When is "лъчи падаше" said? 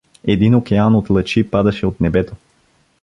1.09-1.85